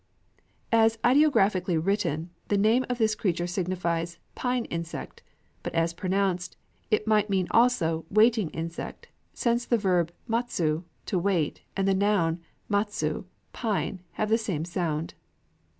_As 0.71 0.97
ideographically 1.03 1.77
written, 1.79 2.31
the 2.47 2.57
name 2.57 2.87
of 2.89 2.97
this 2.97 3.13
creature 3.13 3.45
signifies 3.45 4.17
"pine 4.33 4.65
insect;" 4.65 5.21
but, 5.61 5.75
as 5.75 5.93
pronounced, 5.93 6.57
it 6.89 7.05
might 7.05 7.29
mean 7.29 7.47
also 7.51 8.05
"waiting 8.09 8.49
insect," 8.49 9.09
since 9.35 9.63
the 9.63 9.77
verb 9.77 10.11
"matsu," 10.27 10.81
"to 11.05 11.19
wait," 11.19 11.61
and 11.77 11.87
the 11.87 11.93
noun 11.93 12.41
"matsu," 12.67 13.25
"pine," 13.53 13.99
have 14.13 14.29
the 14.29 14.39
same 14.39 14.65
sound. 14.65 15.13